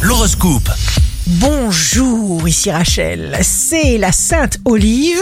[0.00, 0.70] L'horoscope.
[1.26, 3.36] Bonjour, ici Rachel.
[3.42, 5.20] C'est la Sainte Olive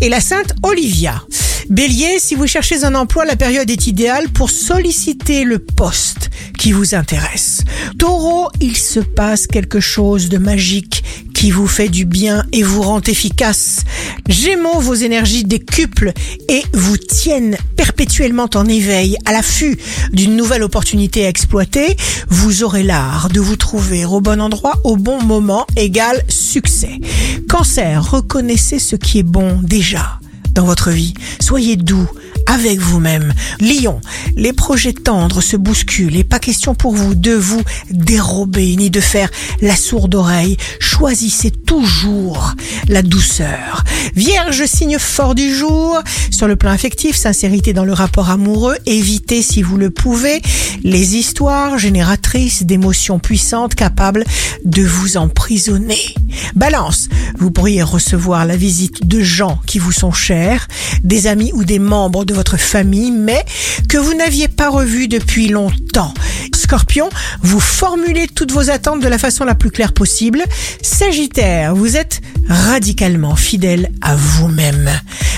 [0.00, 1.22] et la Sainte Olivia.
[1.68, 6.72] Bélier, si vous cherchez un emploi, la période est idéale pour solliciter le poste qui
[6.72, 7.64] vous intéresse.
[7.98, 11.04] Taureau, il se passe quelque chose de magique
[11.44, 13.84] qui vous fait du bien et vous rend efficace.
[14.30, 16.14] Gémeaux, vos énergies décuplent
[16.48, 19.76] et vous tiennent perpétuellement en éveil, à l'affût
[20.14, 21.98] d'une nouvelle opportunité à exploiter.
[22.30, 26.98] Vous aurez l'art de vous trouver au bon endroit au bon moment égale succès.
[27.46, 30.18] Cancer, reconnaissez ce qui est bon déjà
[30.52, 31.12] dans votre vie.
[31.42, 32.08] Soyez doux
[32.46, 33.32] avec vous-même.
[33.60, 34.00] Lion,
[34.36, 39.00] les projets tendres se bousculent et pas question pour vous de vous dérober ni de
[39.00, 39.30] faire
[39.60, 40.56] la sourde oreille.
[40.80, 42.54] Choisissez toujours
[42.88, 43.84] la douceur.
[44.14, 46.00] Vierge, signe fort du jour.
[46.30, 48.76] Sur le plan affectif, sincérité dans le rapport amoureux.
[48.86, 50.42] Évitez, si vous le pouvez,
[50.82, 54.24] les histoires génératrices d'émotions puissantes capables
[54.64, 56.14] de vous emprisonner.
[56.54, 60.68] Balance, vous pourriez recevoir la visite de gens qui vous sont chers,
[61.02, 63.44] des amis ou des membres de votre famille, mais
[63.88, 66.14] que vous n'aviez pas revus depuis longtemps.
[66.54, 67.08] Scorpion,
[67.42, 70.42] vous formulez toutes vos attentes de la façon la plus claire possible.
[70.82, 74.90] Sagittaire, vous êtes radicalement fidèle à vous-même.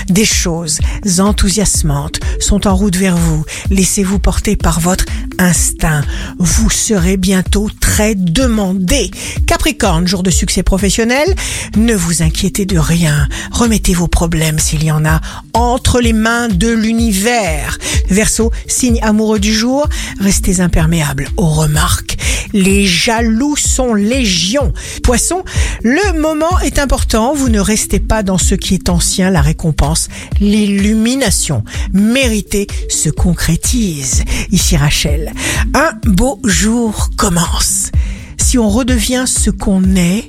[0.09, 0.79] Des choses
[1.19, 3.43] enthousiasmantes sont en route vers vous.
[3.69, 5.05] Laissez-vous porter par votre
[5.39, 6.03] instinct.
[6.39, 9.11] Vous serez bientôt très demandé.
[9.45, 11.33] Capricorne, jour de succès professionnel,
[11.75, 13.27] ne vous inquiétez de rien.
[13.51, 15.21] Remettez vos problèmes s'il y en a
[15.53, 17.77] entre les mains de l'univers.
[18.09, 19.87] Verseau, signe amoureux du jour,
[20.19, 22.16] restez imperméable aux remarques.
[22.57, 24.73] Les jaloux sont légion.
[25.03, 25.43] Poisson,
[25.83, 30.09] le moment est important, vous ne restez pas dans ce qui est ancien, la récompense,
[30.41, 34.23] l'illumination méritée se concrétise.
[34.51, 35.33] Ici Rachel,
[35.75, 37.91] un beau jour commence.
[38.37, 40.27] Si on redevient ce qu'on est,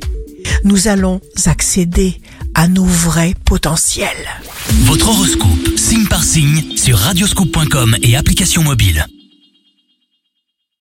[0.64, 2.20] nous allons accéder
[2.54, 4.28] à nos vrais potentiels.
[4.82, 9.06] Votre horoscope, signe par signe, sur radioscoop.com et application mobile.